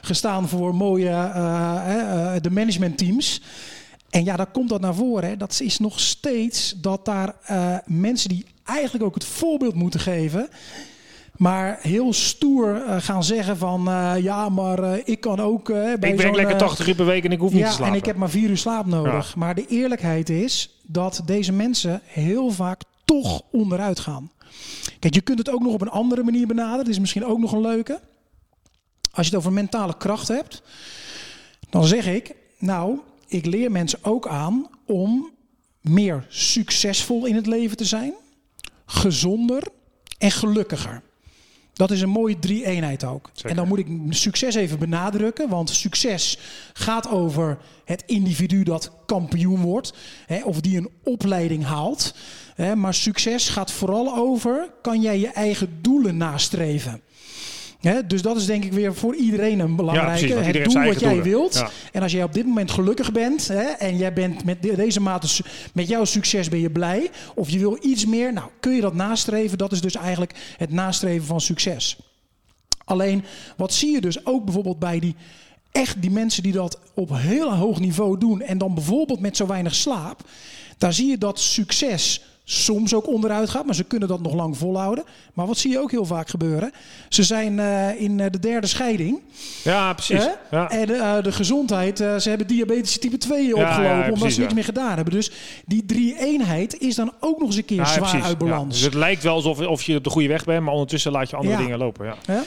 [0.00, 3.42] gestaan voor mooie eh, de managementteams.
[4.10, 5.28] En ja, daar komt dat naar voren.
[5.28, 5.36] Hè.
[5.36, 7.34] Dat is nog steeds dat daar
[7.86, 10.48] mensen die eigenlijk ook het voorbeeld moeten geven,
[11.44, 15.64] maar heel stoer eh, gaan zeggen van eh, ja, maar eh, ik kan ook.
[15.64, 17.72] bij ik werk lekker eh, 80 uur per week en ik hoef niet te ja,
[17.72, 17.92] slapen.
[17.92, 19.36] en ik heb maar vier uur slaap nodig.
[19.36, 24.30] Maar de eerlijkheid is dat deze mensen heel vaak toch onderuit gaan.
[24.98, 26.84] Kijk, je kunt het ook nog op een andere manier benaderen.
[26.84, 28.00] Dit is misschien ook nog een leuke.
[29.12, 30.62] Als je het over mentale kracht hebt,
[31.70, 35.30] dan zeg ik, nou, ik leer mensen ook aan om
[35.80, 38.12] meer succesvol in het leven te zijn,
[38.86, 39.62] gezonder
[40.18, 41.02] en gelukkiger.
[41.74, 43.30] Dat is een mooie drie-eenheid ook.
[43.32, 43.50] Zeker.
[43.50, 46.38] En dan moet ik succes even benadrukken, want succes
[46.72, 49.94] gaat over het individu dat kampioen wordt,
[50.26, 52.14] hè, of die een opleiding haalt.
[52.54, 57.02] Hè, maar succes gaat vooral over, kan jij je eigen doelen nastreven?
[58.06, 60.10] Dus dat is denk ik weer voor iedereen een belangrijke.
[60.18, 61.54] precies, want het doel wat jij wilt.
[61.92, 65.42] En als jij op dit moment gelukkig bent en jij bent met de- deze mate
[65.74, 68.94] met jouw succes ben je blij, of je wil iets meer, nou kun je dat
[68.94, 69.58] nastreven.
[69.58, 71.96] Dat is dus eigenlijk het nastreven van succes.
[72.84, 73.24] Alleen
[73.56, 75.14] wat zie je dus ook bijvoorbeeld bij die
[75.72, 79.46] echt die mensen die dat op heel hoog niveau doen en dan bijvoorbeeld met zo
[79.46, 80.20] weinig slaap,
[80.78, 84.56] daar zie je dat succes soms ook onderuit gaat, maar ze kunnen dat nog lang
[84.56, 85.04] volhouden.
[85.34, 86.72] Maar wat zie je ook heel vaak gebeuren?
[87.08, 89.20] Ze zijn eh, in eh, de derde scheiding.
[89.62, 90.28] Ja, precies.
[90.50, 90.70] Ja.
[90.70, 94.64] En eh, de gezondheid, ze hebben diabetes type 2 opgelopen ja, omdat ze niks meer
[94.64, 95.14] gedaan hebben.
[95.14, 95.30] Dus
[95.66, 98.22] die drie eenheid is dan ook nog eens een keer zwaar precies.
[98.22, 98.74] uit Ja, balans.
[98.74, 101.30] Dus het lijkt wel alsof of je op de goede weg bent, maar ondertussen laat
[101.30, 102.14] je andere dingen lopen.
[102.26, 102.42] Ja.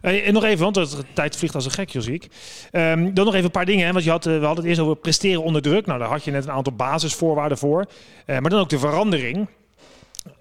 [0.00, 2.26] Eh, en nog even, want de tijd vliegt als een gek, Josiek.
[2.70, 3.86] Ehm dan nog even een paar dingen.
[3.86, 5.86] Hè, want je had, eh, we hadden het eerst over presteren onder druk.
[5.86, 7.86] Nou, daar had je net een aantal basisvoorwaarden voor.
[8.26, 9.48] Eh, maar dan ook de verandering.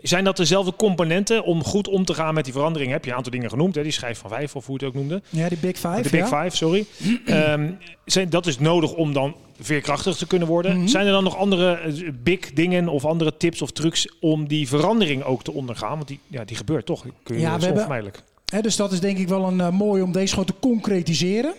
[0.01, 2.91] Zijn dat dezelfde componenten om goed om te gaan met die verandering?
[2.91, 3.83] Heb je een aantal dingen genoemd, hè?
[3.83, 5.21] die schijf van vijf of hoe je het ook noemde.
[5.29, 6.01] Ja, die Big Five.
[6.01, 6.43] De Big ja.
[6.43, 6.85] Five, sorry.
[7.25, 7.71] Ehm,
[8.05, 10.77] zijn, dat is nodig om dan veerkrachtig te kunnen worden.
[10.77, 10.87] Mhm.
[10.87, 11.79] Zijn er dan nog andere
[12.23, 15.95] big dingen of andere tips of trucs om die verandering ook te ondergaan?
[15.95, 17.05] Want die, ja, die gebeurt toch?
[17.23, 18.23] Kun je, Ja, dat we hebben- onvermijdelijk.
[18.47, 21.53] Dus dat is denk ik wel een eh, mooi om deze gewoon te concretiseren.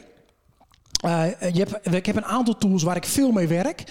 [1.00, 3.84] Eh, je hebt, ik heb een aantal tools waar ik veel mee werk.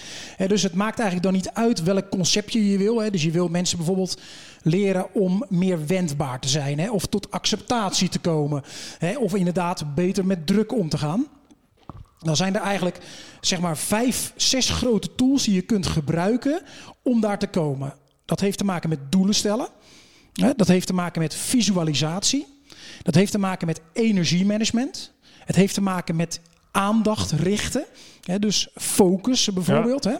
[0.46, 3.10] Dus het maakt eigenlijk dan niet uit welk concept je je wil.
[3.10, 4.20] Dus je wil mensen bijvoorbeeld
[4.62, 6.90] leren om meer wendbaar te zijn.
[6.90, 8.62] Of tot acceptatie te komen.
[9.18, 11.26] Of inderdaad beter met druk om te gaan.
[12.18, 12.98] Dan zijn er eigenlijk
[13.40, 16.62] zeg maar vijf, zes grote tools die je kunt gebruiken
[17.02, 17.94] om daar te komen.
[18.24, 19.68] Dat heeft te maken met doelen stellen.
[20.56, 22.57] Dat heeft te maken met visualisatie.
[23.08, 25.12] Dat heeft te maken met energiemanagement.
[25.44, 26.40] Het heeft te maken met
[26.70, 27.84] aandacht richten.
[28.22, 30.04] Hè, dus focus bijvoorbeeld.
[30.04, 30.14] Hè.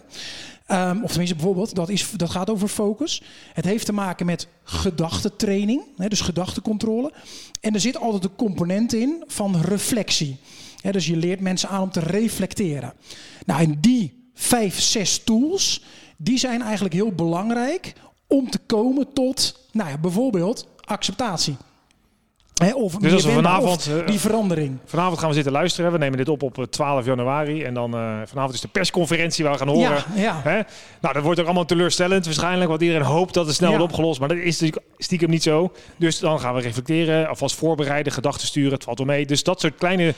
[0.67, 3.23] Ehm, of tenminste bijvoorbeeld, dat, is, dat gaat over focus.
[3.53, 5.83] Het heeft te maken met gedachtentraining.
[5.97, 7.13] Hè, dus gedachtencontrole.
[7.61, 10.37] En er zit altijd een component in van reflectie.
[10.81, 12.93] Hè, dus je leert mensen aan om te reflecteren.
[13.47, 15.83] Nou, en die vijf, zes tools,
[16.17, 17.93] die zijn eigenlijk heel belangrijk
[18.27, 21.57] om te komen tot, nou ja, bijvoorbeeld acceptatie.
[22.59, 24.79] Of meer als we vanavond, eh, die verandering.
[24.85, 25.93] Vanavond gaan we zitten luisteren.
[25.93, 27.63] We nemen dit op op eh, 12 januari.
[27.63, 30.05] En dan eh, vanavond is de persconferentie waar we gaan horen.
[30.15, 30.43] Ja?
[31.01, 32.69] Nou, dat wordt ook allemaal teleurstellend waarschijnlijk.
[32.71, 33.77] Want iedereen hoopt dat het snel Ja.
[33.77, 34.21] wordt opgelost.
[34.21, 35.73] Maar dat is natuurlijk stiekem niet zo.
[35.97, 37.29] Dus dan gaan we reflecteren.
[37.29, 38.73] Alvast voorbereiden, gedachten sturen.
[38.73, 39.27] Het valt wel mee.
[39.27, 40.15] Dus dat soort kleine...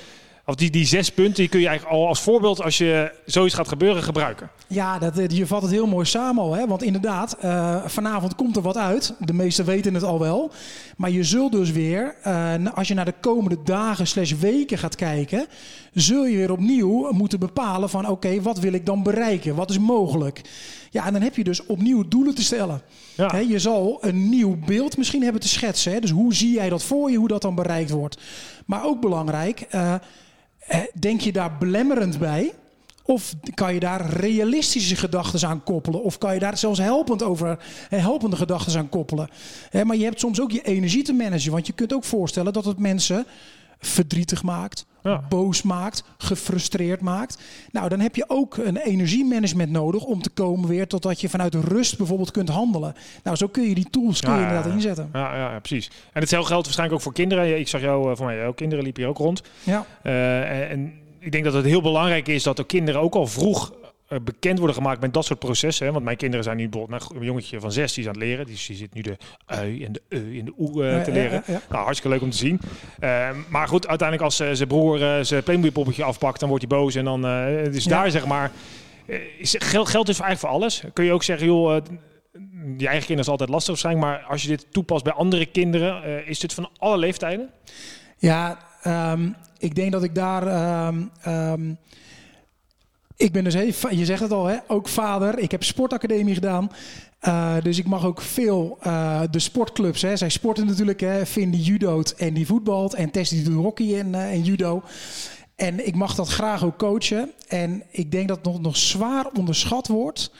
[0.51, 3.55] Of die, die zes punten die kun je eigenlijk al als voorbeeld als je zoiets
[3.55, 4.51] gaat gebeuren gebruiken.
[4.67, 6.55] Ja, dat, eh, je vat het heel mooi samen al.
[6.55, 6.67] Hè?
[6.67, 9.15] Want inderdaad, uh, vanavond komt er wat uit.
[9.19, 10.51] De meesten weten het al wel.
[10.97, 14.97] Maar je zult dus weer, uh, als je naar de komende dagen slash weken gaat
[14.97, 15.47] kijken...
[15.93, 18.09] zul je weer opnieuw moeten bepalen van...
[18.09, 19.55] oké, wat wil ik dan bereiken?
[19.55, 20.41] Wat is mogelijk?
[20.91, 22.83] Ja, en dan heb je dus opnieuw doelen te stellen.
[23.15, 23.37] Ja.
[23.37, 25.93] je zal een nieuw beeld misschien hebben te schetsen.
[25.93, 26.01] Hè?
[26.01, 28.19] Dus hoe zie jij dat voor je, hoe dat dan bereikt wordt?
[28.67, 29.95] Maar ook belangrijk, uh,
[30.99, 32.53] denk je daar belemmerend bij?
[33.03, 36.03] Of kan je daar realistische gedachten aan koppelen?
[36.03, 39.29] Of kan je daar zelfs helpend over, helpende gedachten aan koppelen?
[39.85, 41.53] Maar je hebt soms ook je energie te managen.
[41.53, 43.27] Want je kunt ook voorstellen dat het mensen
[43.79, 44.87] verdrietig maakt,
[45.29, 47.39] boos maakt, gefrustreerd maakt.
[47.71, 51.55] Nou, dan heb je ook een energiemanagement nodig om te komen weer totdat je vanuit
[51.55, 52.95] rust bijvoorbeeld kunt handelen.
[53.23, 55.11] Nou, zo kun je die tools kun je inderdaad inzetten.
[55.13, 55.91] Ja, ja, precies.
[56.13, 57.59] En hetzelfde geldt waarschijnlijk ook voor kinderen.
[57.59, 59.43] Ik zag jou, eh, voor mij, jouw kinderen liepen hier ook rond.
[59.63, 59.87] Ja.
[60.03, 63.73] Uh, en ik denk dat het heel belangrijk is dat de kinderen ook al vroeg
[63.73, 63.80] eh,
[64.25, 65.87] bekend worden gemaakt met dat soort processen.
[65.87, 65.93] Hè?
[65.93, 68.47] Want mijn kinderen zijn nu bijvoorbeeld een jongetje van zes die is aan het leren.
[68.47, 71.43] Die, die zit nu de ui en de e en de oe uh, te leren.
[71.47, 72.61] nou, hartstikke leuk om te zien.
[73.01, 76.79] Uh, maar goed, uiteindelijk als zijn broer uh, zijn Playmobil poppetje afpakt, dan wordt hij
[76.79, 76.95] boos.
[76.95, 77.23] En dan
[77.73, 78.53] dus daar zeg maar,
[79.39, 80.83] is, geld, geld is eigenlijk voor alles.
[80.93, 81.83] Kun je ook zeggen, joh,
[82.77, 86.27] je eigen kinderen is altijd lastig zijn, maar als je dit toepast bij andere kinderen,
[86.27, 87.51] is dit van alle leeftijden?
[88.19, 90.87] Ja, um, ik denk dat ik daar.
[90.87, 91.79] Um, um,
[93.21, 95.39] ik ben dus, even, je zegt het al, hè, ook vader.
[95.39, 96.71] Ik heb sportacademie gedaan.
[97.29, 100.03] Uh, dus ik mag ook veel uh, de sportclubs.
[100.03, 100.17] Hè.
[100.17, 101.01] Zij sporten natuurlijk.
[101.01, 101.27] Hè.
[101.27, 102.95] Finn die judoot en die voetbalt.
[102.95, 104.83] En Tess die doet hockey en, uh, en judo.
[105.57, 107.33] En ik mag dat graag ook coachen.
[107.49, 110.33] En ik denk dat het nog, nog zwaar onderschat wordt...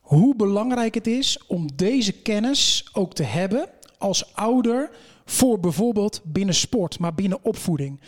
[0.00, 3.68] hoe belangrijk het is om deze kennis ook te hebben
[3.98, 4.90] als ouder
[5.30, 8.00] voor bijvoorbeeld binnen sport, maar binnen opvoeding.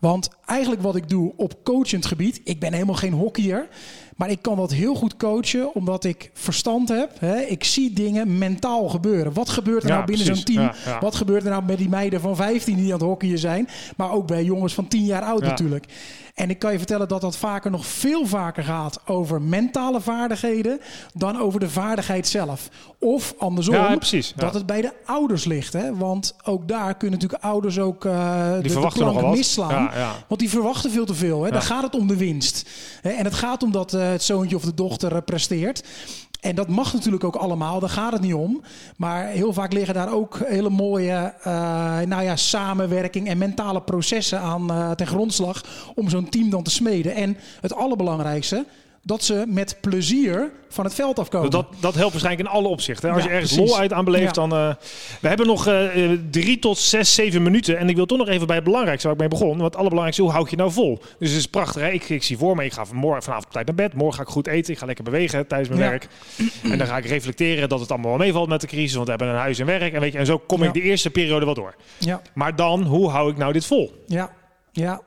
[0.00, 3.68] Want eigenlijk wat ik doe op coachend gebied, ik ben helemaal geen hockeyer,
[4.20, 7.10] maar ik kan dat heel goed coachen omdat ik verstand heb.
[7.18, 7.40] Hè?
[7.40, 9.32] Ik zie dingen mentaal gebeuren.
[9.32, 10.70] Wat gebeurt er nou binnen zo'n team?
[11.00, 14.12] Wat gebeurt er nou met die meiden van 15 die aan het hockeyen zijn, maar
[14.12, 15.86] ook bij jongens van 10 jaar oud natuurlijk.
[16.40, 20.80] En ik kan je vertellen dat dat vaker nog veel vaker gaat over mentale vaardigheden
[21.14, 22.68] dan over de vaardigheid zelf.
[22.98, 25.72] Of andersom, ja, precies, dat het bij de ouders ligt.
[25.72, 25.96] Hè?
[25.96, 29.90] Want ook daar kunnen natuurlijk ouders ook uh, die de, de misslaan.
[30.28, 31.44] Want die verwachten veel te veel.
[31.44, 31.50] Hè?
[31.50, 32.70] Dan gaat het om de winst.
[33.02, 35.84] En het gaat om dat uh, het zoontje of de dochter uh, presteert.
[36.40, 38.62] En dat mag natuurlijk ook allemaal, daar gaat het niet om.
[38.96, 44.40] Maar heel vaak liggen daar ook hele mooie uh, nou ja, samenwerking en mentale processen
[44.40, 47.14] aan ten grondslag om zo'n team dan te smeden.
[47.14, 48.66] En het allerbelangrijkste,
[49.02, 51.50] dat ze met plezier van het veld afkomen.
[51.50, 53.10] Dat, dat helpt waarschijnlijk in alle opzichten.
[53.10, 53.70] Als je ergens precies.
[53.70, 54.52] lol uit aan beleeft, dan...
[54.54, 54.74] Uh,
[55.20, 57.78] we hebben nog uh, drie tot zes, zeven minuten.
[57.78, 59.48] En ik wil toch nog even bij het belangrijkste waar ik mee begon.
[59.48, 60.98] Want het allerbelangrijkste, hoe houd je nou vol?
[61.18, 61.82] Dus het is prachtig.
[61.82, 61.90] Hè?
[61.90, 63.94] Ik, ik zie voor me, ik ga vanmorgen, vanavond op tijd naar bed.
[63.94, 64.72] Morgen ga ik goed eten.
[64.72, 66.08] Ik ga lekker bewegen tijdens mijn werk.
[66.62, 68.94] En dan ga ik reflecteren dat het allemaal wel meevalt met de crisis.
[68.94, 69.92] Want we hebben een huis en werk.
[69.92, 71.74] En, weet je, en zo kom ik de eerste periode wel door.
[71.98, 72.22] Ja.
[72.34, 74.04] Maar dan, hoe hou ik nou dit vol?
[74.06, 74.32] Ja,
[74.72, 75.00] ja.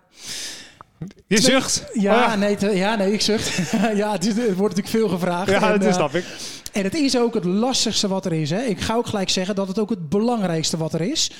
[1.27, 1.85] Je zucht?
[1.93, 2.37] Ja, ah.
[2.37, 3.71] nee, ja nee, ik zucht.
[3.95, 5.49] ja, het, is, wordt natuurlijk veel gevraagd.
[5.49, 6.25] Ja, en, dat uh, snap ik.
[6.71, 8.49] En het is ook het lastigste wat er is.
[8.49, 8.61] Hè.
[8.61, 11.31] Ik ga ook gelijk zeggen dat het ook het belangrijkste wat er is.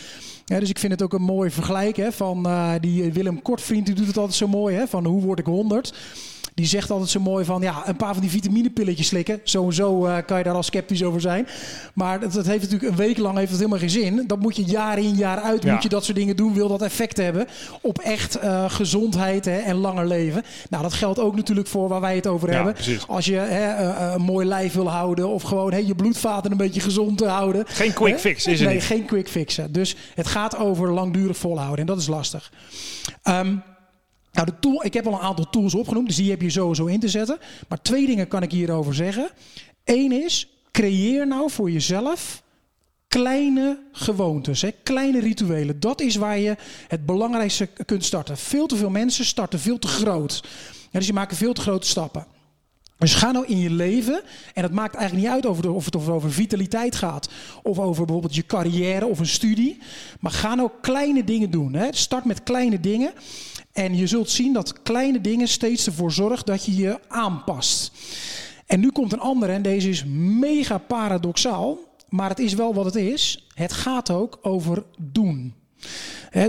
[0.46, 3.86] Ja, dus ik vind het ook een mooi vergelijk hè, van uh, die Willem Kortvriend.
[3.86, 4.76] Die doet het altijd zo mooi.
[4.76, 5.94] Hè, van hoe word ik 100?
[6.56, 9.40] Die zegt altijd zo mooi van ja, een paar van die vitaminepilletjes slikken.
[9.44, 11.48] Sowieso uh, kan je daar al sceptisch over zijn.
[11.94, 14.24] Maar dat, dat, heeft natuurlijk een week lang heeft het helemaal geen zin.
[14.28, 15.74] Dat moet je jaar in jaar uit ja.
[15.74, 16.54] moet je dat soort dingen doen.
[16.54, 17.48] Wil dat effect hebben
[17.82, 20.44] op echt uh, gezondheid hè, en langer leven.
[20.70, 22.74] Nou, dat geldt ook natuurlijk voor waar wij het over ja, hebben.
[22.74, 23.08] Precies.
[23.08, 26.58] Als je hè, uh, een mooi lijf wil houden of gewoon hè, je bloedvaten een
[26.58, 27.64] beetje gezond te houden.
[27.68, 29.72] Geen quick fix is het Nee, geen quick fixen.
[29.72, 32.52] Dus het gaat over langdurig volhouden en dat is lastig.
[33.24, 33.64] Um,
[34.34, 36.86] nou, de tool, ik heb al een aantal tools opgenoemd, dus die heb je sowieso
[36.86, 37.38] in te zetten.
[37.68, 39.30] Maar twee dingen kan ik hierover zeggen.
[39.84, 42.44] Eén is, creëer nou voor jezelf
[43.08, 45.80] kleine gewoontes, hè, kleine rituelen.
[45.80, 46.56] Dat is waar je
[46.88, 48.38] het belangrijkste kunt starten.
[48.38, 50.44] Veel te veel mensen starten veel te groot.
[50.92, 52.26] Ja, dus je maakt veel te grote stappen.
[52.98, 54.22] Dus ga nou in je leven,
[54.54, 57.30] en het maakt eigenlijk niet uit of het over vitaliteit gaat,
[57.64, 59.80] of over bijvoorbeeld je carrière of een studie,
[60.20, 61.74] maar ga nou kleine dingen doen.
[61.74, 61.88] Hè.
[61.92, 63.14] Start met kleine dingen.
[63.74, 67.92] En je zult zien dat kleine dingen steeds ervoor zorgen dat je je aanpast.
[68.66, 70.06] En nu komt een andere en deze is
[70.40, 71.78] mega paradoxaal,
[72.10, 73.48] maar het is wel wat het is.
[73.54, 75.54] Het gaat ook over doen.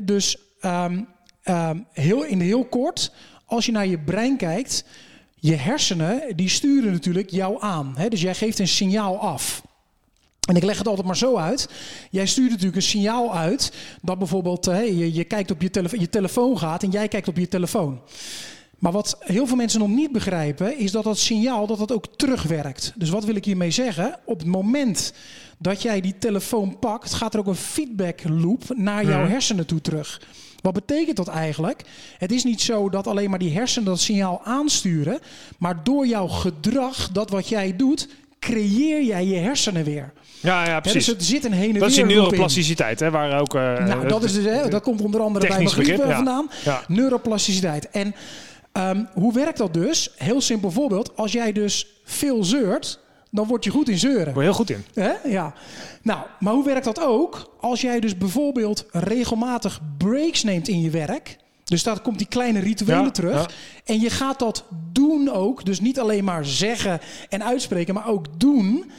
[0.04, 1.08] Dus um,
[1.44, 3.12] um, heel, in heel kort,
[3.46, 4.84] als je naar je brein kijkt,
[5.34, 7.94] je hersenen die sturen natuurlijk jou aan.
[8.08, 9.62] Dus jij geeft een signaal af.
[10.44, 11.68] En ik leg het altijd maar zo uit.
[12.10, 15.88] Jij stuurt natuurlijk een signaal uit dat bijvoorbeeld uh, je, je, kijkt op je, tele
[15.98, 18.00] je telefoon gaat en jij kijkt op je telefoon.
[18.78, 22.06] Maar wat heel veel mensen nog niet begrijpen, is dat dat signaal dat dat ook
[22.16, 22.92] terugwerkt.
[22.96, 24.18] Dus wat wil ik hiermee zeggen?
[24.24, 25.12] Op het moment
[25.58, 29.80] dat jij die telefoon pakt, gaat er ook een feedback loop naar jouw hersenen toe
[29.80, 30.20] terug.
[30.60, 31.82] Wat betekent dat eigenlijk?
[32.18, 35.20] Het is niet zo dat alleen maar die hersenen dat signaal aansturen,
[35.58, 38.08] maar door jouw gedrag, dat wat jij doet,
[38.44, 40.12] creëer jij je hersenen weer.
[40.40, 41.04] Ja, ja, precies.
[41.04, 41.80] dus het zit een heen en weer.
[41.80, 43.54] Dat is die neuroplasticiteit, hè, waar ook.
[43.54, 46.14] Uh, nou, dat, is dus, hè, dat komt onder andere bij mijn begrip, ja.
[46.14, 46.50] vandaan.
[46.64, 46.82] Ja.
[46.88, 47.90] Neuroplasticiteit.
[47.90, 48.14] En
[48.72, 50.10] um, hoe werkt dat dus?
[50.16, 51.16] Heel simpel voorbeeld.
[51.16, 54.24] Als jij dus veel zeurt, dan word je goed in zeuren.
[54.24, 54.84] Word je heel goed in.
[54.94, 55.12] Hè?
[55.24, 55.54] Ja.
[56.02, 57.56] Nou, maar hoe werkt dat ook?
[57.60, 61.36] Als jij dus bijvoorbeeld regelmatig breaks neemt in je werk.
[61.64, 63.50] Dus daar komt die kleine rituelen terug.
[63.84, 65.64] En je gaat dat doen ook.
[65.64, 68.90] Dus niet alleen maar zeggen en uitspreken, maar ook doen.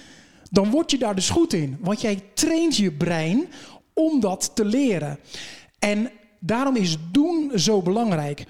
[0.51, 1.77] Dan word je daar dus goed in.
[1.79, 3.47] Want jij traint je brein
[3.93, 5.19] om dat te leren.
[5.79, 8.45] En daarom is doen zo belangrijk.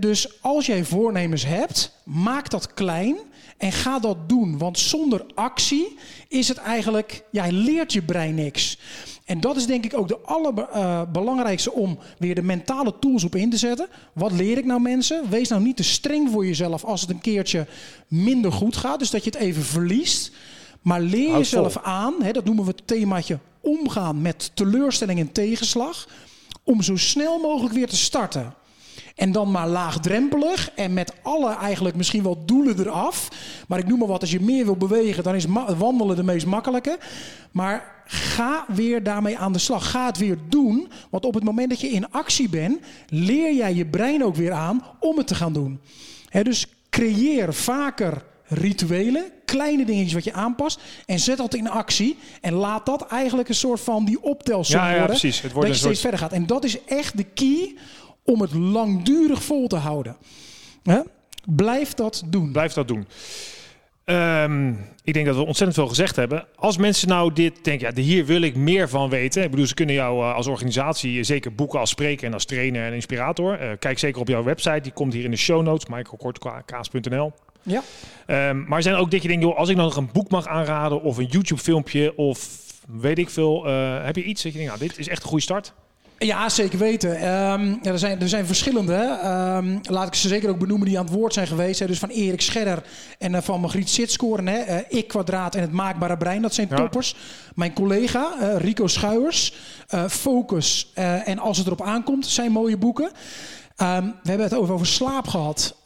[0.00, 3.16] dus als jij voornemens hebt, maak dat klein.
[3.56, 5.98] En ga dat doen, want zonder actie
[6.28, 8.78] is het eigenlijk, ja, leert je brein niks.
[9.26, 13.34] En dat is denk ik ook de allerbelangrijkste uh, om weer de mentale tools op
[13.34, 13.88] in te zetten.
[14.12, 15.30] Wat leer ik nou mensen?
[15.30, 17.66] Wees nou niet te streng voor jezelf als het een keertje
[18.08, 18.98] minder goed gaat.
[18.98, 20.32] Dus dat je het even verliest.
[20.82, 26.08] Maar leer jezelf aan, hè, dat noemen we het themaatje omgaan met teleurstelling en tegenslag.
[26.64, 28.54] Om zo snel mogelijk weer te starten.
[29.16, 33.28] En dan maar laagdrempelig en met alle eigenlijk misschien wel doelen eraf.
[33.68, 35.44] Maar ik noem maar wat, als je meer wil bewegen, dan is
[35.78, 36.98] wandelen de meest makkelijke.
[37.50, 39.90] Maar ga weer daarmee aan de slag.
[39.90, 40.88] Ga het weer doen.
[41.10, 44.52] Want op het moment dat je in actie bent, leer jij je brein ook weer
[44.52, 45.80] aan om het te gaan doen.
[46.30, 52.52] dus creëer vaker rituelen, kleine dingetjes wat je aanpast en zet dat in actie en
[52.52, 55.40] laat dat eigenlijk een soort van die optelsom ja, ja, worden, precies.
[55.40, 56.32] Het wordt dat je steeds verder gaat.
[56.32, 57.74] En dat is echt de key
[58.26, 60.16] om het langdurig vol te houden.
[61.46, 62.52] Blijf dat doen.
[62.52, 63.06] Blijf dat doen.
[64.04, 66.46] Um, ik denk dat we ontzettend veel gezegd hebben.
[66.56, 69.42] Als mensen nou dit denken, ja, hier wil ik meer van weten.
[69.42, 72.86] Ik bedoel, ze kunnen jou uh, als organisatie zeker boeken als spreker en als trainer
[72.86, 73.62] en inspirator.
[73.62, 77.32] Uh, kijk zeker op jouw website, die komt hier in de show notes, michaelkortkaas.nl.
[77.62, 77.82] Ja.
[78.48, 80.46] Um, maar zijn ook dat je denkt, joh, als ik nou nog een boek mag
[80.46, 82.48] aanraden of een YouTube filmpje of
[82.88, 83.68] weet ik veel.
[83.68, 85.74] Uh, heb je iets dat je denkt, nou, dit is echt een goede start?
[86.18, 87.10] Ja, zeker weten.
[87.10, 89.18] Um, ja, er, zijn, er zijn verschillende.
[89.24, 91.80] Um, laat ik ze zeker ook benoemen die aan het woord zijn geweest.
[91.80, 91.86] Hè.
[91.86, 92.82] Dus van Erik Scherder
[93.18, 94.46] en uh, van Margriet Sitskoren.
[94.46, 94.66] Hè.
[94.68, 96.42] Uh, ik kwadraat en het maakbare brein.
[96.42, 96.76] Dat zijn ja.
[96.76, 97.16] toppers.
[97.54, 99.54] Mijn collega uh, Rico Schuijers.
[100.08, 103.04] Focus en Als het erop aankomt zijn mooie boeken.
[103.82, 105.76] Um, we hebben het over, over slaap gehad.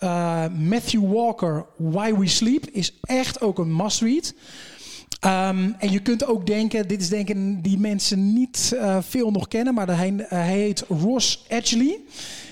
[0.59, 4.35] Matthew Walker, Why We Sleep, is echt ook een must-read.
[5.25, 9.49] Um, en je kunt ook denken, dit is denken die mensen niet uh, veel nog
[9.49, 12.01] kennen, maar hij, uh, hij heet Ross Edgley.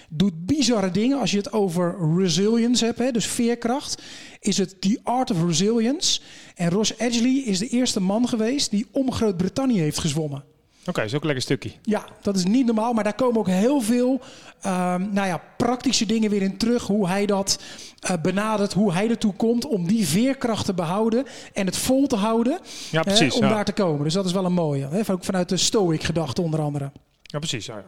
[0.09, 4.03] Doet bizarre dingen als je het over resilience hebt, hè, dus veerkracht.
[4.41, 6.21] Is het The Art of Resilience.
[6.55, 10.45] En Ross Edgley is de eerste man geweest die om Groot-Brittannië heeft gezwommen.
[10.89, 11.71] Oké, okay, is ook een lekker stukje.
[11.83, 12.93] Ja, dat is niet normaal.
[12.93, 14.21] Maar daar komen ook heel veel
[14.67, 16.87] um, nou ja, praktische dingen weer in terug.
[16.87, 17.63] Hoe hij dat
[18.11, 22.17] uh, benadert, hoe hij ertoe komt om die veerkracht te behouden en het vol te
[22.17, 22.59] houden.
[22.91, 23.35] Ja, precies.
[23.35, 23.49] om ja.
[23.49, 24.05] daar te komen.
[24.05, 24.89] Dus dat is wel een mooie.
[24.89, 25.13] Hè?
[25.13, 26.91] Ook vanuit de Stoic gedachte onder andere.
[27.23, 27.67] Ja, precies.
[27.67, 27.85] Ja,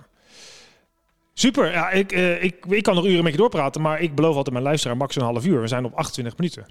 [1.34, 1.72] Super.
[1.72, 4.52] Ja, ik, uh, ik, ik kan nog uren met je doorpraten, maar ik beloof altijd
[4.52, 5.60] mijn luisteraar max een half uur.
[5.60, 6.66] We zijn op 28 minuten.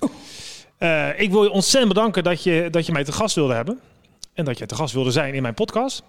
[0.80, 3.80] Uh, ik wil je ontzettend bedanken dat je, dat je mij te gast wilde hebben.
[4.34, 6.04] En dat je te gast wilde zijn in mijn podcast.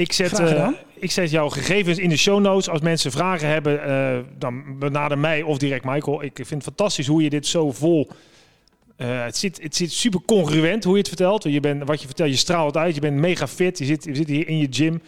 [0.00, 2.68] Ik zet, uh, ik zet jouw gegevens in de show notes.
[2.68, 6.22] Als mensen vragen hebben, uh, dan benader mij of direct Michael.
[6.22, 8.08] Ik vind het fantastisch hoe je dit zo vol...
[8.96, 11.42] Uh, het, zit, het zit super congruent hoe je het vertelt.
[11.42, 12.94] Je bent, wat je vertelt, je straalt uit.
[12.94, 13.78] Je bent mega fit.
[13.78, 15.02] Je zit, je zit hier in je gym.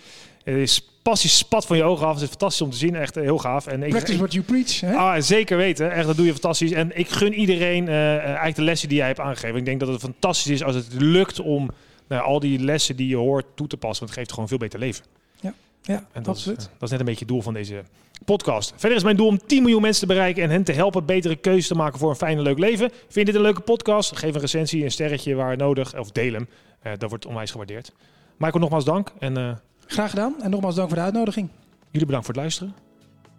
[0.44, 2.14] Het is passie spat van je ogen af.
[2.14, 2.94] Het is fantastisch om te zien.
[2.94, 3.66] Echt heel gaaf.
[3.66, 4.80] En Practice what you preach.
[4.80, 4.94] Hè?
[4.94, 5.92] Ah, zeker weten.
[5.92, 6.72] Echt, dat doe je fantastisch.
[6.72, 9.56] En ik gun iedereen eigenlijk de lessen die jij hebt aangegeven.
[9.56, 11.70] Ik denk dat het fantastisch is als het lukt om
[12.12, 13.98] nou, al die lessen die je hoort toe te passen.
[13.98, 15.04] Want het geeft gewoon veel beter leven.
[15.40, 17.82] Ja, ja en dat, is, dat is net een beetje het doel van deze
[18.24, 18.72] podcast.
[18.76, 21.36] Verder is mijn doel om 10 miljoen mensen te bereiken en hen te helpen betere
[21.36, 22.90] keuzes te maken voor een fijn en leuk leven.
[22.90, 24.16] Vind je dit een leuke podcast?
[24.16, 26.48] Geef een recensie, een sterretje waar nodig, of deel hem.
[26.86, 27.92] Uh, dat wordt onwijs gewaardeerd.
[28.36, 29.12] Michael, nogmaals dank.
[29.18, 29.52] En, uh,
[29.86, 31.48] Graag gedaan en nogmaals dank voor de uitnodiging.
[31.90, 32.74] Jullie bedankt voor het luisteren.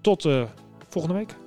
[0.01, 0.43] Tot uh,
[0.89, 1.42] volgende week.